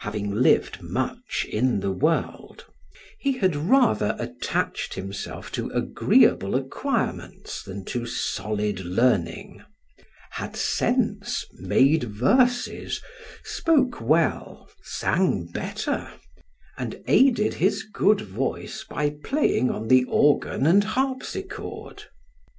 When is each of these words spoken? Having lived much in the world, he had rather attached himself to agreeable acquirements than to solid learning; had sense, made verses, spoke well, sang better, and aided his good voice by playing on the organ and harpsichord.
Having 0.00 0.32
lived 0.34 0.82
much 0.82 1.46
in 1.50 1.80
the 1.80 1.92
world, 1.92 2.66
he 3.18 3.38
had 3.38 3.56
rather 3.56 4.14
attached 4.18 4.92
himself 4.92 5.50
to 5.52 5.70
agreeable 5.70 6.54
acquirements 6.56 7.62
than 7.62 7.86
to 7.86 8.04
solid 8.04 8.80
learning; 8.80 9.62
had 10.32 10.56
sense, 10.56 11.46
made 11.54 12.04
verses, 12.04 13.00
spoke 13.44 13.98
well, 13.98 14.68
sang 14.82 15.46
better, 15.46 16.12
and 16.76 17.02
aided 17.06 17.54
his 17.54 17.82
good 17.82 18.20
voice 18.20 18.84
by 18.84 19.16
playing 19.24 19.70
on 19.70 19.88
the 19.88 20.04
organ 20.04 20.66
and 20.66 20.84
harpsichord. 20.84 22.02